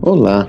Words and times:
Olá, 0.00 0.48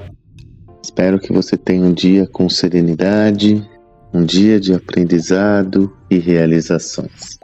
espero 0.83 1.19
que 1.19 1.33
você 1.33 1.57
tenha 1.57 1.83
um 1.83 1.93
dia 1.93 2.27
com 2.27 2.47
serenidade, 2.47 3.67
um 4.13 4.23
dia 4.23 4.59
de 4.59 4.73
aprendizado 4.73 5.91
e 6.09 6.17
realizações. 6.17 7.39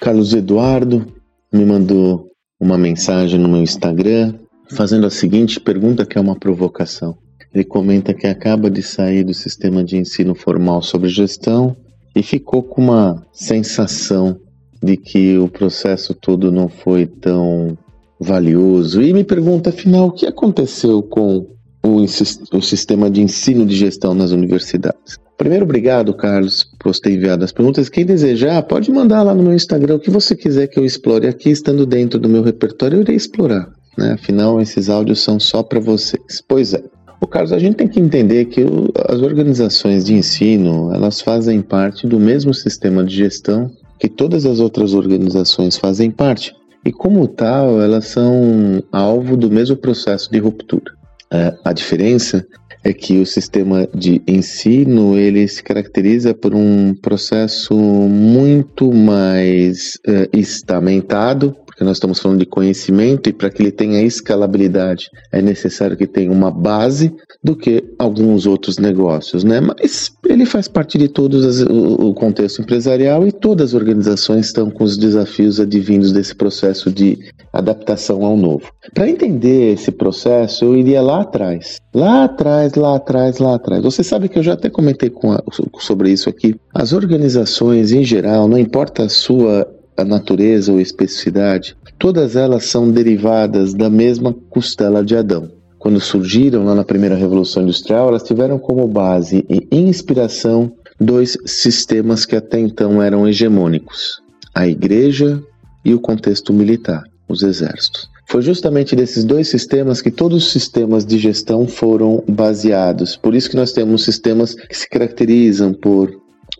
Carlos 0.00 0.34
Eduardo 0.34 1.06
me 1.52 1.64
mandou 1.64 2.30
uma 2.58 2.76
mensagem 2.76 3.38
no 3.38 3.48
meu 3.48 3.62
Instagram 3.62 4.34
fazendo 4.70 5.06
a 5.06 5.10
seguinte 5.10 5.60
pergunta 5.60 6.04
que 6.06 6.18
é 6.18 6.20
uma 6.20 6.38
provocação. 6.38 7.23
Ele 7.54 7.64
comenta 7.64 8.12
que 8.12 8.26
acaba 8.26 8.68
de 8.68 8.82
sair 8.82 9.22
do 9.22 9.32
sistema 9.32 9.84
de 9.84 9.96
ensino 9.96 10.34
formal 10.34 10.82
sobre 10.82 11.08
gestão 11.08 11.76
e 12.14 12.22
ficou 12.22 12.62
com 12.62 12.82
uma 12.82 13.24
sensação 13.32 14.36
de 14.82 14.96
que 14.96 15.38
o 15.38 15.48
processo 15.48 16.14
todo 16.14 16.50
não 16.50 16.68
foi 16.68 17.06
tão 17.06 17.78
valioso 18.20 19.02
e 19.02 19.12
me 19.12 19.24
pergunta, 19.24 19.70
afinal, 19.70 20.08
o 20.08 20.12
que 20.12 20.26
aconteceu 20.26 21.02
com 21.02 21.46
o, 21.82 22.04
o 22.52 22.62
sistema 22.62 23.10
de 23.10 23.22
ensino 23.22 23.64
de 23.64 23.76
gestão 23.76 24.14
nas 24.14 24.30
universidades? 24.30 25.18
Primeiro, 25.36 25.64
obrigado, 25.64 26.14
Carlos, 26.14 26.64
por 26.78 26.94
ter 26.96 27.12
enviado 27.12 27.44
as 27.44 27.52
perguntas. 27.52 27.88
Quem 27.88 28.04
desejar, 28.04 28.62
pode 28.62 28.90
mandar 28.90 29.22
lá 29.22 29.34
no 29.34 29.42
meu 29.42 29.54
Instagram 29.54 29.96
o 29.96 30.00
que 30.00 30.10
você 30.10 30.36
quiser 30.36 30.68
que 30.68 30.78
eu 30.78 30.84
explore 30.84 31.26
aqui, 31.26 31.50
estando 31.50 31.84
dentro 31.84 32.20
do 32.20 32.28
meu 32.28 32.42
repertório, 32.42 32.96
eu 32.96 33.02
irei 33.02 33.16
explorar. 33.16 33.68
Né? 33.98 34.12
Afinal, 34.12 34.60
esses 34.60 34.88
áudios 34.88 35.22
são 35.22 35.40
só 35.40 35.62
para 35.62 35.80
vocês. 35.80 36.42
Pois 36.46 36.72
é. 36.74 36.82
O 37.24 37.26
Carlos, 37.26 37.52
a 37.52 37.58
gente 37.58 37.76
tem 37.76 37.88
que 37.88 37.98
entender 37.98 38.44
que 38.44 38.60
o, 38.60 38.92
as 39.08 39.22
organizações 39.22 40.04
de 40.04 40.12
ensino, 40.12 40.92
elas 40.92 41.22
fazem 41.22 41.62
parte 41.62 42.06
do 42.06 42.20
mesmo 42.20 42.52
sistema 42.52 43.02
de 43.02 43.16
gestão 43.16 43.70
que 43.98 44.10
todas 44.10 44.44
as 44.44 44.60
outras 44.60 44.92
organizações 44.92 45.78
fazem 45.78 46.10
parte. 46.10 46.54
E 46.84 46.92
como 46.92 47.26
tal, 47.26 47.80
elas 47.80 48.08
são 48.08 48.84
alvo 48.92 49.38
do 49.38 49.50
mesmo 49.50 49.74
processo 49.74 50.30
de 50.30 50.38
ruptura. 50.38 50.92
É, 51.32 51.54
a 51.64 51.72
diferença 51.72 52.46
é 52.84 52.92
que 52.92 53.18
o 53.18 53.24
sistema 53.24 53.88
de 53.94 54.20
ensino 54.28 55.16
ele 55.16 55.48
se 55.48 55.62
caracteriza 55.62 56.34
por 56.34 56.54
um 56.54 56.94
processo 56.94 57.74
muito 57.74 58.92
mais 58.92 59.98
é, 60.06 60.28
estamentado 60.34 61.56
porque 61.74 61.82
nós 61.82 61.96
estamos 61.96 62.20
falando 62.20 62.38
de 62.38 62.46
conhecimento 62.46 63.28
e 63.28 63.32
para 63.32 63.50
que 63.50 63.60
ele 63.60 63.72
tenha 63.72 64.00
escalabilidade 64.00 65.10
é 65.32 65.42
necessário 65.42 65.96
que 65.96 66.06
tenha 66.06 66.30
uma 66.30 66.48
base 66.48 67.12
do 67.42 67.56
que 67.56 67.82
alguns 67.98 68.46
outros 68.46 68.78
negócios, 68.78 69.42
né? 69.42 69.60
Mas 69.60 70.12
ele 70.24 70.46
faz 70.46 70.68
parte 70.68 70.96
de 70.96 71.08
todos 71.08 71.44
as, 71.44 71.62
o, 71.62 72.10
o 72.10 72.14
contexto 72.14 72.62
empresarial 72.62 73.26
e 73.26 73.32
todas 73.32 73.70
as 73.70 73.74
organizações 73.74 74.46
estão 74.46 74.70
com 74.70 74.84
os 74.84 74.96
desafios 74.96 75.58
advindos 75.58 76.12
desse 76.12 76.34
processo 76.34 76.92
de 76.92 77.18
adaptação 77.52 78.24
ao 78.24 78.36
novo. 78.36 78.70
Para 78.94 79.08
entender 79.08 79.74
esse 79.74 79.90
processo, 79.90 80.64
eu 80.64 80.76
iria 80.76 81.02
lá 81.02 81.22
atrás, 81.22 81.80
lá 81.92 82.24
atrás, 82.24 82.74
lá 82.74 82.94
atrás, 82.94 83.38
lá 83.38 83.56
atrás. 83.56 83.82
Você 83.82 84.04
sabe 84.04 84.28
que 84.28 84.38
eu 84.38 84.44
já 84.44 84.52
até 84.52 84.70
comentei 84.70 85.10
a, 85.24 85.42
sobre 85.80 86.12
isso 86.12 86.28
aqui. 86.28 86.54
As 86.72 86.92
organizações 86.92 87.90
em 87.90 88.04
geral, 88.04 88.46
não 88.46 88.58
importa 88.58 89.02
a 89.04 89.08
sua 89.08 89.66
a 89.96 90.04
natureza 90.04 90.72
ou 90.72 90.80
especificidade, 90.80 91.76
todas 91.98 92.36
elas 92.36 92.64
são 92.64 92.90
derivadas 92.90 93.74
da 93.74 93.88
mesma 93.88 94.34
costela 94.50 95.04
de 95.04 95.16
Adão. 95.16 95.50
Quando 95.78 96.00
surgiram 96.00 96.64
lá 96.64 96.74
na 96.74 96.84
primeira 96.84 97.14
revolução 97.14 97.62
industrial, 97.62 98.08
elas 98.08 98.22
tiveram 98.22 98.58
como 98.58 98.88
base 98.88 99.44
e 99.48 99.66
inspiração 99.70 100.72
dois 101.00 101.36
sistemas 101.44 102.24
que 102.24 102.34
até 102.36 102.58
então 102.58 103.02
eram 103.02 103.28
hegemônicos: 103.28 104.22
a 104.54 104.66
igreja 104.66 105.42
e 105.84 105.92
o 105.92 106.00
contexto 106.00 106.52
militar, 106.52 107.02
os 107.28 107.42
exércitos. 107.42 108.08
Foi 108.26 108.40
justamente 108.40 108.96
desses 108.96 109.22
dois 109.22 109.48
sistemas 109.48 110.00
que 110.00 110.10
todos 110.10 110.44
os 110.44 110.52
sistemas 110.52 111.04
de 111.04 111.18
gestão 111.18 111.68
foram 111.68 112.24
baseados. 112.26 113.16
Por 113.16 113.34
isso 113.34 113.50
que 113.50 113.56
nós 113.56 113.70
temos 113.70 114.02
sistemas 114.02 114.54
que 114.54 114.76
se 114.76 114.88
caracterizam 114.88 115.74
por 115.74 116.10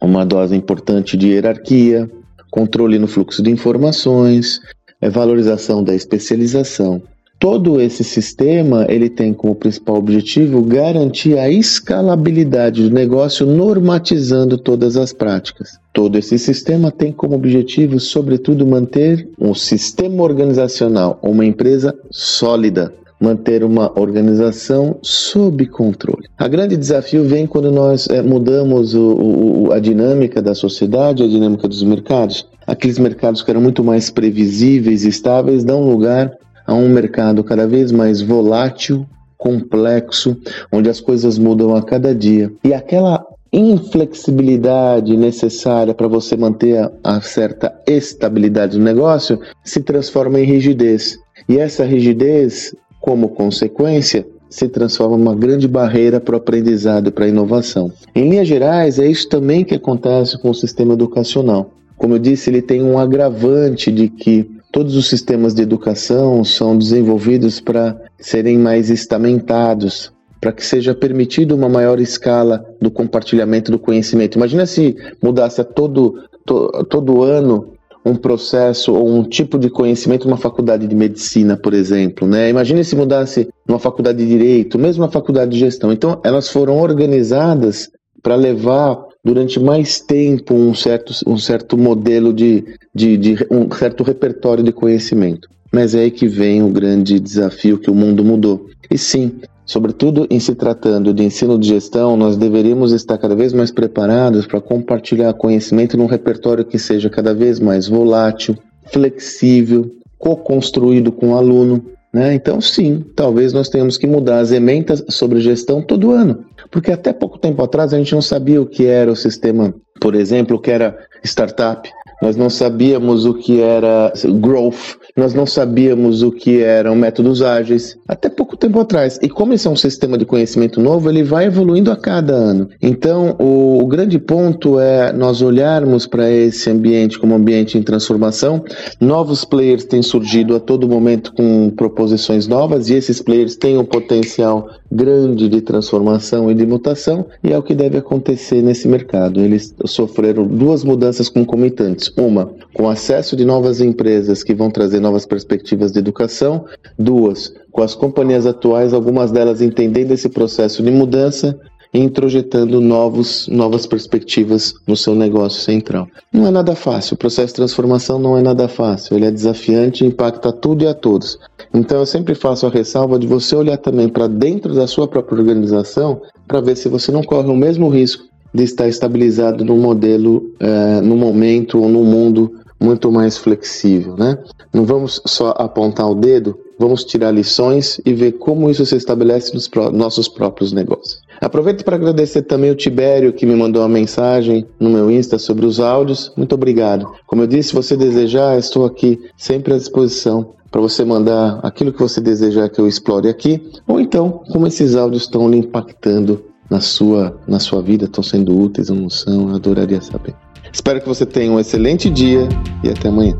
uma 0.03 0.27
dose 0.27 0.55
importante 0.55 1.17
de 1.17 1.28
hierarquia, 1.28 2.11
controle 2.54 3.00
no 3.00 3.09
fluxo 3.09 3.42
de 3.42 3.50
informações, 3.50 4.60
é 5.00 5.10
valorização 5.10 5.82
da 5.82 5.92
especialização. 5.92 7.03
Todo 7.37 7.81
esse 7.81 8.04
sistema 8.04 8.87
ele 8.88 9.10
tem 9.10 9.34
como 9.34 9.56
principal 9.56 9.97
objetivo 9.97 10.62
garantir 10.62 11.37
a 11.37 11.50
escalabilidade 11.50 12.88
do 12.88 12.94
negócio, 12.94 13.44
normatizando 13.44 14.56
todas 14.56 14.97
as 14.97 15.12
práticas. 15.12 15.81
Todo 15.93 16.16
esse 16.16 16.38
sistema 16.38 16.93
tem 16.93 17.10
como 17.10 17.34
objetivo, 17.34 17.98
sobretudo, 17.98 18.64
manter 18.64 19.28
um 19.37 19.53
sistema 19.53 20.22
organizacional, 20.22 21.19
uma 21.25 21.44
empresa 21.44 21.93
sólida, 22.09 22.94
manter 23.20 23.64
uma 23.64 23.98
organização 23.98 24.98
sob 25.02 25.66
controle. 25.66 26.28
A 26.36 26.48
grande 26.48 26.76
desafio 26.76 27.25
vem 27.25 27.47
quando 27.47 27.70
nós 27.70 28.08
é, 28.08 28.20
mudamos 28.22 28.94
o, 28.94 29.66
o, 29.69 29.72
a 29.72 29.78
dinâmica 29.78 30.42
da 30.42 30.54
sociedade, 30.54 31.22
a 31.22 31.28
dinâmica 31.28 31.69
dos 31.69 31.82
mercados. 31.82 32.47
Aqueles 32.66 32.98
mercados 32.98 33.42
que 33.42 33.50
eram 33.50 33.60
muito 33.60 33.84
mais 33.84 34.10
previsíveis 34.10 35.04
e 35.04 35.08
estáveis 35.08 35.64
dão 35.64 35.82
lugar 35.82 36.32
a 36.66 36.75
um 36.75 36.88
mercado 36.88 37.44
cada 37.44 37.66
vez 37.66 37.92
mais 37.92 38.20
volátil, 38.20 39.06
complexo, 39.36 40.36
onde 40.72 40.88
as 40.88 41.00
coisas 41.00 41.38
mudam 41.38 41.75
a 41.75 41.82
cada 41.82 42.14
dia. 42.14 42.50
E 42.64 42.72
aquela 42.72 43.25
inflexibilidade 43.52 45.16
necessária 45.16 45.94
para 45.94 46.08
você 46.08 46.36
manter 46.36 46.78
a, 46.78 46.91
a, 47.04 47.20
certa 47.20 47.72
estabilidade 47.86 48.76
do 48.76 48.82
negócio 48.82 49.38
se 49.62 49.81
transforma 49.81 50.41
em 50.41 50.44
rigidez. 50.44 51.16
E 51.48 51.58
essa 51.58 51.84
rigidez 51.84 52.75
como 53.04 53.28
consequência, 53.28 54.26
se 54.48 54.66
transforma 54.66 55.15
uma 55.15 55.34
grande 55.34 55.69
barreira 55.69 56.19
para 56.19 56.37
o 56.37 56.38
aprendizado 56.38 57.09
e 57.09 57.10
para 57.10 57.26
a 57.26 57.28
inovação. 57.28 57.92
Em 58.15 58.31
linhas 58.31 58.48
gerais, 58.48 58.98
é 58.98 59.06
isso 59.06 59.28
também 59.28 59.62
que 59.62 59.75
acontece 59.75 60.38
com 60.38 60.48
o 60.48 60.54
sistema 60.54 60.94
educacional. 60.94 61.70
Como 61.98 62.14
eu 62.14 62.19
disse, 62.19 62.48
ele 62.48 62.62
tem 62.62 62.82
um 62.82 62.98
agravante 62.98 63.93
de 63.93 64.09
que 64.09 64.50
todos 64.72 64.97
os 64.97 65.06
sistemas 65.06 65.53
de 65.53 65.60
educação 65.60 66.43
são 66.43 66.78
desenvolvidos 66.78 67.60
para 67.60 67.94
serem 68.19 68.56
mais 68.56 68.88
estamentados, 68.88 70.10
para 70.41 70.53
que 70.53 70.64
seja 70.64 70.94
permitido 70.94 71.54
uma 71.54 71.69
maior 71.69 72.00
escala 72.00 72.64
do 72.81 72.91
compartilhamento 72.91 73.70
do 73.70 73.78
conhecimento. 73.78 74.38
Imagina 74.38 74.64
se 74.64 74.97
mudasse 75.22 75.62
todo, 75.62 76.25
to, 76.47 76.70
todo 76.88 77.22
ano 77.22 77.74
um 78.04 78.15
processo 78.15 78.92
ou 78.92 79.09
um 79.09 79.22
tipo 79.25 79.59
de 79.59 79.70
conhecimento 79.70 80.26
numa 80.26 80.37
faculdade 80.37 80.87
de 80.87 80.94
medicina, 80.94 81.56
por 81.56 81.72
exemplo, 81.72 82.28
né? 82.28 82.50
Imagine 82.50 82.84
se 82.84 82.94
mudasse 82.94 83.48
numa 83.66 83.78
faculdade 83.78 84.19
de 84.19 84.26
direito, 84.26 84.78
mesmo 84.78 85.03
uma 85.03 85.10
faculdade 85.10 85.50
de 85.53 85.59
gestão. 85.59 85.92
Então, 85.92 86.20
elas 86.22 86.48
foram 86.48 86.78
organizadas 86.78 87.91
para 88.22 88.34
levar 88.34 89.03
durante 89.25 89.59
mais 89.59 90.00
tempo 90.00 90.54
um 90.54 90.75
certo, 90.75 91.14
um 91.26 91.38
certo 91.38 91.78
modelo 91.78 92.32
de, 92.32 92.64
de, 92.94 93.16
de 93.16 93.47
um 93.50 93.70
certo 93.70 94.03
repertório 94.04 94.62
de 94.62 94.72
conhecimento. 94.72 95.48
Mas 95.72 95.94
é 95.94 96.00
aí 96.00 96.10
que 96.10 96.28
vem 96.28 96.62
o 96.62 96.69
grande 96.69 97.19
desafio 97.19 97.78
que 97.78 97.91
o 97.91 97.94
mundo 97.94 98.22
mudou. 98.22 98.66
E 98.91 98.98
sim, 98.98 99.41
Sobretudo 99.66 100.26
em 100.28 100.38
se 100.38 100.54
tratando 100.54 101.14
de 101.14 101.22
ensino 101.22 101.58
de 101.58 101.69
gestão, 101.69 102.16
nós 102.16 102.36
deveríamos 102.36 102.92
estar 102.92 103.16
cada 103.16 103.34
vez 103.34 103.52
mais 103.52 103.70
preparados 103.70 104.47
para 104.47 104.60
compartilhar 104.60 105.32
conhecimento 105.32 105.97
num 105.97 106.06
repertório 106.06 106.64
que 106.64 106.78
seja 106.78 107.08
cada 107.08 107.32
vez 107.32 107.58
mais 107.58 107.88
volátil, 107.88 108.56
flexível, 108.86 109.91
co-construído 110.19 111.10
com 111.10 111.32
o 111.32 111.36
aluno. 111.36 111.84
Né? 112.12 112.34
Então, 112.34 112.60
sim, 112.60 113.04
talvez 113.16 113.52
nós 113.52 113.69
tenhamos 113.69 113.97
que 113.97 114.06
mudar 114.06 114.38
as 114.38 114.52
ementas 114.52 115.02
sobre 115.08 115.41
gestão 115.41 115.82
todo 115.82 116.12
ano, 116.12 116.44
porque 116.70 116.92
até 116.92 117.12
pouco 117.12 117.38
tempo 117.38 117.62
atrás 117.62 117.92
a 117.92 117.98
gente 117.98 118.14
não 118.14 118.22
sabia 118.22 118.60
o 118.60 118.67
que 118.67 118.87
era 118.87 119.10
o 119.10 119.17
sistema, 119.17 119.75
por 120.00 120.14
exemplo, 120.14 120.56
o 120.56 120.60
que 120.60 120.70
era 120.70 120.96
startup, 121.25 121.90
nós 122.20 122.37
não 122.37 122.49
sabíamos 122.50 123.26
o 123.26 123.34
que 123.34 123.61
era 123.61 124.12
growth, 124.40 124.96
nós 125.16 125.34
não 125.34 125.46
sabíamos 125.46 126.22
o 126.22 126.32
que 126.32 126.62
eram 126.62 126.96
métodos 126.96 127.43
ágeis, 127.43 127.96
até 128.08 128.28
pouco 128.28 128.56
tempo 128.56 128.81
atrás. 128.81 129.19
E 129.22 129.28
como 129.28 129.52
esse 129.52 129.66
é 129.66 129.70
um 129.70 129.76
sistema 129.76 130.19
de 130.19 130.25
conhecimento 130.25 130.81
novo, 130.81 131.08
ele 131.08 131.22
vai 131.22 131.46
evoluindo 131.46 131.90
a 131.90 131.96
cada 131.96 132.32
ano. 132.32 132.69
Então, 132.82 133.37
o, 133.38 133.78
o 133.82 133.87
grande 133.87 134.19
ponto 134.19 134.78
é 134.81 135.12
nós 135.12 135.43
olharmos 135.43 136.06
para 136.06 136.31
esse 136.31 136.70
ambiente 136.70 137.19
como 137.19 137.34
ambiente 137.34 137.78
em 137.78 137.82
transformação. 137.82 138.64
Novos 139.00 139.44
players 139.44 139.84
têm 139.84 140.02
surgido 140.02 140.56
a 140.56 140.60
todo 140.60 140.88
momento 140.88 141.32
com 141.32 141.70
proposições 141.70 142.46
novas 142.46 142.88
e 142.88 142.94
esses 142.94 143.20
players 143.20 143.56
têm 143.56 143.78
um 143.78 143.84
potencial 143.84 144.69
grande 144.94 145.49
de 145.49 145.60
transformação 145.60 146.50
e 146.50 146.55
de 146.55 146.64
mutação, 146.64 147.26
e 147.43 147.52
é 147.52 147.58
o 147.58 147.62
que 147.62 147.75
deve 147.75 147.99
acontecer 147.99 148.62
nesse 148.62 148.87
mercado. 148.87 149.40
Eles 149.40 149.75
sofreram 149.87 150.46
duas 150.46 150.84
mudanças 150.84 151.28
concomitantes: 151.28 152.04
uma, 152.17 152.51
com 152.73 152.89
acesso 152.89 153.37
de 153.37 153.45
novas 153.45 153.81
empresas 153.81 154.43
que 154.43 154.55
vão 154.55 154.71
trazer 154.71 155.01
novas 155.01 155.27
perspectivas 155.27 155.93
de 155.93 155.99
educação, 155.99 156.65
duas, 156.99 157.53
com 157.71 157.83
as 157.83 157.95
companhias 157.95 158.47
atuais, 158.47 158.93
algumas 158.93 159.31
delas 159.31 159.61
entendendo 159.61 160.12
esse 160.12 160.29
processo 160.29 160.83
de 160.83 160.91
mudança 160.91 161.59
e 161.95 162.01
introjetando 162.01 162.81
novos, 162.81 163.47
novas 163.47 163.87
perspectivas 163.87 164.75
no 164.87 164.97
seu 164.97 165.15
negócio 165.15 165.62
central. 165.62 166.09
Não 166.33 166.47
é 166.47 166.51
nada 166.51 166.75
fácil, 166.75 167.15
o 167.15 167.19
processo 167.19 167.49
de 167.49 167.55
transformação 167.55 168.19
não 168.19 168.37
é 168.37 168.43
nada 168.43 168.67
fácil, 168.67 169.17
ele 169.17 169.27
é 169.27 169.31
desafiante 169.31 170.03
e 170.03 170.09
impacta 170.09 170.53
tudo 170.53 170.83
e 170.83 170.89
a 170.89 170.95
todos. 170.95 171.39
Então 171.73 171.99
eu 171.99 172.06
sempre 172.06 172.35
faço 172.35 172.67
a 172.67 172.71
ressalva 172.71 173.19
de 173.19 173.29
você 173.29 173.55
olhar 173.55 173.77
também 173.77 174.09
para 174.09 174.27
dentro 174.27 174.75
da 174.75 174.89
sua 174.89 175.06
própria 175.06 175.39
organização 175.39 176.21
para 176.49 176.61
ver 176.61 176.77
se 176.77 176.89
você 176.89 177.12
não 177.12 177.23
corre 177.23 177.49
o 177.49 177.56
mesmo 177.56 177.89
risco 177.89 178.33
de 178.55 178.62
estar 178.62 178.87
estabilizado 178.87 179.65
num 179.65 179.79
modelo, 179.79 180.53
é, 180.61 181.01
no 181.01 181.17
momento 181.17 181.81
ou 181.81 181.89
no 181.89 182.05
mundo 182.05 182.53
muito 182.81 183.11
mais 183.11 183.37
flexível, 183.37 184.15
né? 184.17 184.39
Não 184.73 184.85
vamos 184.85 185.21
só 185.27 185.55
apontar 185.56 186.09
o 186.11 186.15
dedo, 186.15 186.59
vamos 186.79 187.05
tirar 187.05 187.31
lições 187.31 188.01
e 188.05 188.12
ver 188.12 188.33
como 188.33 188.71
isso 188.71 188.85
se 188.85 188.97
estabelece 188.97 189.55
nos 189.55 189.71
nossos 189.93 190.29
próprios 190.29 190.73
negócios. 190.73 191.23
Aproveito 191.41 191.85
para 191.85 191.97
agradecer 191.97 192.43
também 192.43 192.71
o 192.71 192.75
Tibério 192.75 193.33
que 193.33 193.47
me 193.47 193.56
mandou 193.56 193.83
uma 193.83 193.89
mensagem 193.89 194.67
no 194.79 194.91
meu 194.91 195.11
Insta 195.11 195.39
sobre 195.39 195.67
os 195.67 195.81
áudios. 195.81 196.33
Muito 196.37 196.55
obrigado. 196.55 197.11
Como 197.27 197.43
eu 197.43 197.47
disse, 197.47 197.71
se 197.71 197.75
você 197.75 197.97
desejar, 197.97 198.59
estou 198.59 198.85
aqui 198.85 199.19
sempre 199.37 199.75
à 199.75 199.79
disposição 199.79 200.55
para 200.71 200.81
você 200.81 201.05
mandar 201.05 201.61
aquilo 201.62 201.93
que 201.93 202.03
você 202.03 202.21
desejar 202.21 202.69
que 202.69 202.81
eu 202.81 202.89
explore 202.89 203.29
aqui, 203.29 203.62
ou 203.87 204.01
então 204.01 204.43
como 204.51 204.67
esses 204.67 204.97
áudios 204.97 205.23
estão 205.23 205.49
lhe 205.49 205.56
impactando 205.56 206.45
na 206.70 206.81
sua, 206.81 207.38
na 207.46 207.58
sua 207.58 207.82
vida, 207.82 208.05
estão 208.06 208.22
sendo 208.22 208.58
úteis 208.58 208.90
ou 208.90 208.96
não 208.96 209.11
são, 209.11 209.50
eu 209.50 209.55
adoraria 209.55 210.00
saber. 210.00 210.34
Espero 210.72 211.00
que 211.00 211.06
você 211.06 211.25
tenha 211.25 211.52
um 211.52 211.61
excelente 211.61 212.11
dia 212.11 212.49
e 212.82 212.88
até 212.88 213.08
amanhã. 213.08 213.37